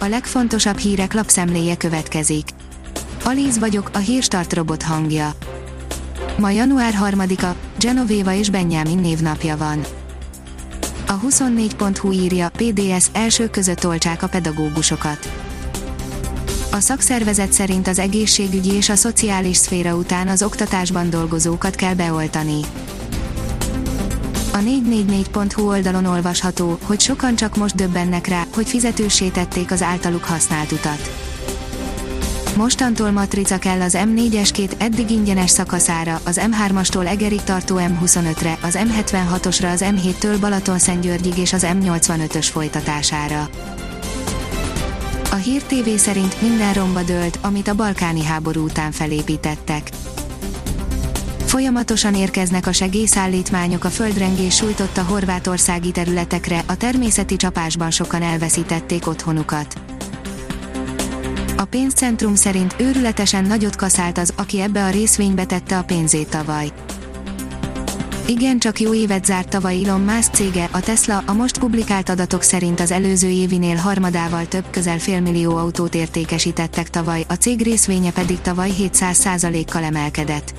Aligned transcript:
a 0.00 0.08
legfontosabb 0.08 0.78
hírek 0.78 1.12
lapszemléje 1.12 1.76
következik. 1.76 2.48
Alíz 3.24 3.58
vagyok, 3.58 3.90
a 3.92 3.98
hírstart 3.98 4.52
robot 4.52 4.82
hangja. 4.82 5.32
Ma 6.38 6.50
január 6.50 6.94
3-a, 7.00 7.46
Genovéva 7.78 8.32
és 8.32 8.50
Benjamin 8.50 8.98
névnapja 8.98 9.56
van. 9.56 9.84
A 11.06 11.20
24.hu 11.20 12.12
írja, 12.12 12.48
PDS 12.48 13.06
első 13.12 13.48
között 13.48 13.86
olcsák 13.86 14.22
a 14.22 14.28
pedagógusokat. 14.28 15.32
A 16.72 16.80
szakszervezet 16.80 17.52
szerint 17.52 17.88
az 17.88 17.98
egészségügyi 17.98 18.72
és 18.72 18.88
a 18.88 18.94
szociális 18.94 19.56
szféra 19.56 19.94
után 19.94 20.28
az 20.28 20.42
oktatásban 20.42 21.10
dolgozókat 21.10 21.74
kell 21.74 21.94
beoltani. 21.94 22.60
A 24.52 24.58
444.hu 24.58 25.68
oldalon 25.68 26.04
olvasható, 26.04 26.78
hogy 26.82 27.00
sokan 27.00 27.36
csak 27.36 27.56
most 27.56 27.74
döbbennek 27.74 28.26
rá, 28.26 28.46
hogy 28.54 28.68
fizetősé 28.68 29.28
tették 29.28 29.70
az 29.70 29.82
általuk 29.82 30.24
használt 30.24 30.72
utat. 30.72 31.10
Mostantól 32.56 33.10
matrica 33.10 33.58
kell 33.58 33.80
az 33.80 33.98
M4-es 33.98 34.48
két 34.52 34.76
eddig 34.78 35.10
ingyenes 35.10 35.50
szakaszára, 35.50 36.20
az 36.24 36.40
M3-astól 36.42 37.06
Egerig 37.06 37.42
tartó 37.42 37.76
M25-re, 37.78 38.58
az 38.62 38.78
M76-osra 38.78 39.72
az 39.72 39.84
M7-től 39.84 40.36
Balatonszentgyörgyig 40.40 41.38
és 41.38 41.52
az 41.52 41.66
M85-ös 41.68 42.48
folytatására. 42.50 43.48
A 45.30 45.34
Hír 45.34 45.62
TV 45.62 45.88
szerint 45.96 46.40
minden 46.42 46.72
romba 46.72 47.02
dőlt, 47.02 47.38
amit 47.42 47.68
a 47.68 47.74
balkáni 47.74 48.24
háború 48.24 48.64
után 48.64 48.92
felépítettek. 48.92 49.90
Folyamatosan 51.50 52.14
érkeznek 52.14 52.66
a 52.66 52.72
segélyszállítmányok 52.72 53.84
a 53.84 53.88
földrengés 53.88 54.56
sújtotta 54.56 55.02
horvátországi 55.02 55.90
területekre, 55.90 56.62
a 56.66 56.76
természeti 56.76 57.36
csapásban 57.36 57.90
sokan 57.90 58.22
elveszítették 58.22 59.06
otthonukat. 59.06 59.74
A 61.56 61.64
pénzcentrum 61.64 62.34
szerint 62.34 62.74
őrületesen 62.78 63.44
nagyot 63.44 63.76
kaszált 63.76 64.18
az, 64.18 64.32
aki 64.36 64.60
ebbe 64.60 64.84
a 64.84 64.90
részvénybe 64.90 65.44
tette 65.44 65.78
a 65.78 65.82
pénzét 65.82 66.28
tavaly. 66.28 66.72
Igen, 68.26 68.58
csak 68.58 68.80
jó 68.80 68.94
évet 68.94 69.24
zárt 69.24 69.48
tavaly 69.48 69.84
Elon 69.84 70.00
Musk 70.00 70.34
cége, 70.34 70.68
a 70.72 70.80
Tesla, 70.80 71.22
a 71.26 71.32
most 71.32 71.58
publikált 71.58 72.08
adatok 72.08 72.42
szerint 72.42 72.80
az 72.80 72.90
előző 72.90 73.28
évinél 73.28 73.76
harmadával 73.76 74.48
több 74.48 74.64
közel 74.70 74.98
félmillió 74.98 75.56
autót 75.56 75.94
értékesítettek 75.94 76.90
tavaly, 76.90 77.24
a 77.28 77.34
cég 77.34 77.62
részvénye 77.62 78.12
pedig 78.12 78.40
tavaly 78.40 78.70
700%-kal 78.78 79.82
emelkedett. 79.82 80.54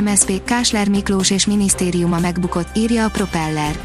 MSP, 0.00 0.44
Kásler 0.44 0.88
Miklós 0.88 1.30
és 1.30 1.46
minisztériuma 1.46 2.18
megbukott, 2.18 2.76
írja 2.76 3.04
a 3.04 3.08
Propeller. 3.08 3.78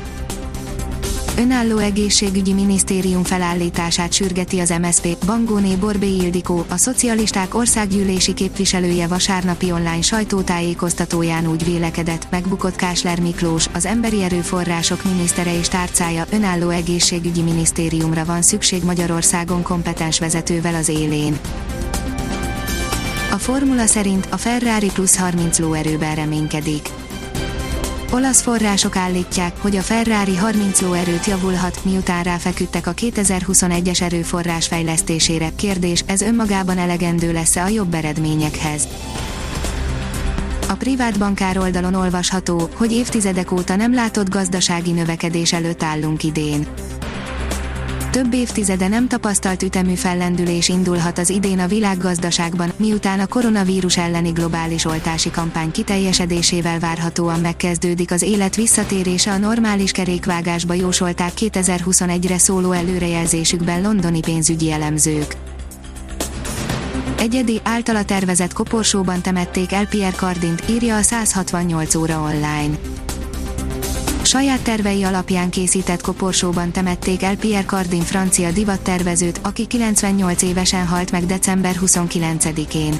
Önálló 1.38 1.78
egészségügyi 1.78 2.54
minisztérium 2.54 3.24
felállítását 3.24 4.14
sürgeti 4.14 4.60
az 4.60 4.74
MSP, 4.82 5.26
Bangóné 5.26 5.76
Borbé 5.76 6.16
Ildikó, 6.16 6.66
a 6.70 6.78
szocialisták 6.78 7.56
országgyűlési 7.56 8.34
képviselője 8.34 9.08
vasárnapi 9.08 9.72
online 9.72 10.02
sajtótájékoztatóján 10.02 11.48
úgy 11.48 11.66
vélekedett, 11.66 12.28
megbukott 12.30 12.76
Kásler 12.76 13.20
Miklós, 13.20 13.68
az 13.74 13.86
emberi 13.86 14.24
erőforrások 14.24 15.04
minisztere 15.04 15.58
és 15.58 15.68
tárcája, 15.68 16.26
önálló 16.32 16.70
egészségügyi 16.70 17.42
minisztériumra 17.42 18.26
van 18.26 18.42
szükség 18.42 18.84
Magyarországon 18.84 19.62
kompetens 19.62 20.20
vezetővel 20.20 20.76
az 20.76 20.90
élén. 20.90 21.40
A 23.34 23.38
formula 23.38 23.86
szerint 23.86 24.28
a 24.32 24.38
Ferrari 24.38 24.92
plusz 24.92 25.18
30 25.18 25.60
lóerőben 25.60 26.16
reménykedik. 26.16 26.90
Olasz 28.12 28.42
források 28.42 28.96
állítják, 28.96 29.58
hogy 29.62 29.76
a 29.76 29.82
Ferrari 29.82 30.36
30 30.36 30.82
lóerőt 30.82 31.26
javulhat, 31.26 31.86
miután 31.86 32.24
ráfeküdtek 32.24 32.88
a 32.88 32.94
2021-es 32.94 34.02
erőforrás 34.02 34.68
fejlesztésére. 34.68 35.50
Kérdés, 35.56 36.04
ez 36.08 36.22
önmagában 36.22 36.78
elegendő 36.78 37.32
lesz-e 37.32 37.64
a 37.64 37.68
jobb 37.68 37.94
eredményekhez? 37.94 38.88
A 40.70 40.74
privát 40.74 41.20
bankár 41.20 41.58
oldalon 41.58 41.94
olvasható, 41.94 42.70
hogy 42.76 42.92
évtizedek 42.92 43.52
óta 43.52 43.76
nem 43.76 43.94
látott 43.94 44.30
gazdasági 44.30 44.92
növekedés 44.92 45.54
előtt 45.54 45.84
állunk 45.84 46.24
idén 46.24 46.68
több 48.14 48.34
évtizede 48.34 48.88
nem 48.88 49.08
tapasztalt 49.08 49.64
ütemű 49.64 49.94
fellendülés 49.94 50.70
indulhat 50.70 51.18
az 51.18 51.30
idén 51.30 51.60
a 51.60 51.68
világgazdaságban, 51.68 52.72
miután 52.76 53.20
a 53.20 53.28
koronavírus 53.28 53.98
elleni 53.98 54.30
globális 54.30 54.86
oltási 54.86 55.32
kampány 55.32 55.72
kiteljesedésével 55.72 56.80
várhatóan 56.80 57.40
megkezdődik 57.40 58.12
az 58.12 58.22
élet 58.22 58.56
visszatérése 58.56 59.32
a 59.32 59.38
normális 59.38 59.92
kerékvágásba 59.92 60.74
jósolták 60.74 61.32
2021-re 61.40 62.38
szóló 62.38 62.72
előrejelzésükben 62.72 63.82
londoni 63.82 64.20
pénzügyi 64.20 64.72
elemzők. 64.72 65.36
Egyedi, 67.18 67.62
általa 67.64 68.04
tervezett 68.04 68.54
koporsóban 68.54 69.22
temették 69.22 69.72
el 69.72 69.88
Pierre 69.88 70.16
Cardint, 70.16 70.64
írja 70.70 70.96
a 70.96 71.02
168 71.02 71.96
óra 71.96 72.20
online 72.20 72.78
saját 74.34 74.62
tervei 74.62 75.04
alapján 75.04 75.50
készített 75.50 76.02
koporsóban 76.02 76.72
temették 76.72 77.24
el 77.24 77.36
Pierre 77.36 77.66
Cardin 77.66 78.02
francia 78.02 78.52
divattervezőt, 78.52 79.40
aki 79.44 79.68
98 79.68 80.42
évesen 80.42 80.88
halt 80.88 81.12
meg 81.12 81.26
december 81.26 81.76
29-én. 81.86 83.00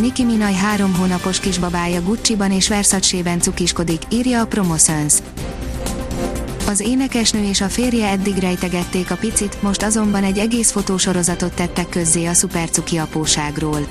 Nicki 0.00 0.24
Minaj 0.24 0.54
három 0.54 0.94
hónapos 0.94 1.40
kisbabája 1.40 2.02
Gucci-ban 2.02 2.52
és 2.52 2.68
Versace-ben 2.68 3.40
cukiskodik, 3.40 4.02
írja 4.10 4.40
a 4.40 4.46
Promotions. 4.46 5.14
Az 6.66 6.80
énekesnő 6.80 7.44
és 7.44 7.60
a 7.60 7.68
férje 7.68 8.08
eddig 8.08 8.36
rejtegették 8.36 9.10
a 9.10 9.16
picit, 9.16 9.62
most 9.62 9.82
azonban 9.82 10.24
egy 10.24 10.38
egész 10.38 10.70
fotósorozatot 10.70 11.52
tettek 11.52 11.88
közzé 11.88 12.26
a 12.26 12.34
szupercuki 12.34 12.96
apóságról. 12.96 13.86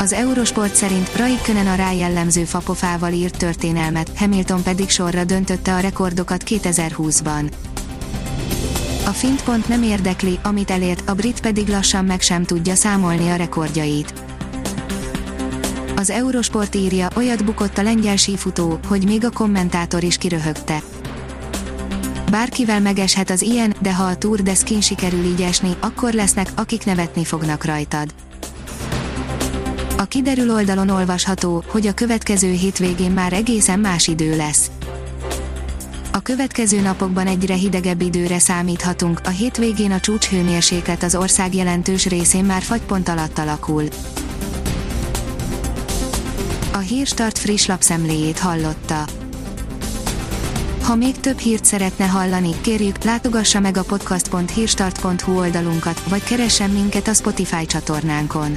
Az 0.00 0.12
Eurosport 0.12 0.74
szerint 0.74 1.16
Raikkonen 1.16 1.66
a 1.66 1.74
rájellemző 1.74 2.44
fapofával 2.44 3.12
írt 3.12 3.38
történelmet, 3.38 4.10
Hamilton 4.16 4.62
pedig 4.62 4.88
sorra 4.88 5.24
döntötte 5.24 5.74
a 5.74 5.80
rekordokat 5.80 6.42
2020-ban. 6.46 7.52
A 9.06 9.10
fint 9.10 9.42
pont 9.42 9.68
nem 9.68 9.82
érdekli, 9.82 10.38
amit 10.42 10.70
elért, 10.70 11.08
a 11.08 11.14
brit 11.14 11.40
pedig 11.40 11.68
lassan 11.68 12.04
meg 12.04 12.20
sem 12.20 12.44
tudja 12.44 12.74
számolni 12.74 13.30
a 13.30 13.36
rekordjait. 13.36 14.12
Az 15.96 16.10
Eurosport 16.10 16.74
írja, 16.74 17.08
olyat 17.16 17.44
bukott 17.44 17.78
a 17.78 17.82
lengyel 17.82 18.16
sífutó, 18.16 18.78
hogy 18.86 19.04
még 19.04 19.24
a 19.24 19.30
kommentátor 19.30 20.02
is 20.02 20.16
kiröhögte. 20.16 20.82
Bárkivel 22.30 22.80
megeshet 22.80 23.30
az 23.30 23.42
ilyen, 23.42 23.74
de 23.80 23.94
ha 23.94 24.04
a 24.04 24.16
Tour 24.16 24.42
de 24.42 24.54
Skin 24.54 24.80
sikerül 24.80 25.24
így 25.24 25.42
esni, 25.42 25.76
akkor 25.80 26.12
lesznek, 26.12 26.48
akik 26.54 26.84
nevetni 26.84 27.24
fognak 27.24 27.64
rajtad. 27.64 28.14
A 30.00 30.04
kiderül 30.04 30.50
oldalon 30.50 30.88
olvasható, 30.88 31.64
hogy 31.66 31.86
a 31.86 31.94
következő 31.94 32.52
hétvégén 32.52 33.10
már 33.10 33.32
egészen 33.32 33.80
más 33.80 34.06
idő 34.08 34.36
lesz. 34.36 34.70
A 36.12 36.20
következő 36.20 36.80
napokban 36.80 37.26
egyre 37.26 37.54
hidegebb 37.54 38.00
időre 38.00 38.38
számíthatunk, 38.38 39.20
a 39.24 39.28
hétvégén 39.28 39.90
a 39.90 40.00
csúcshőmérséklet 40.00 41.02
az 41.02 41.14
ország 41.14 41.54
jelentős 41.54 42.06
részén 42.06 42.44
már 42.44 42.62
fagypont 42.62 43.08
alatt 43.08 43.38
alakul. 43.38 43.84
A 46.72 46.78
Hírstart 46.78 47.38
friss 47.38 47.66
lapszemléjét 47.66 48.38
hallotta. 48.38 49.04
Ha 50.82 50.94
még 50.94 51.20
több 51.20 51.38
hírt 51.38 51.64
szeretne 51.64 52.06
hallani, 52.06 52.60
kérjük, 52.60 53.04
látogassa 53.04 53.60
meg 53.60 53.76
a 53.76 53.82
podcast.hírstart.hu 53.82 55.38
oldalunkat, 55.38 56.02
vagy 56.08 56.22
keressen 56.24 56.70
minket 56.70 57.08
a 57.08 57.14
Spotify 57.14 57.66
csatornánkon 57.66 58.56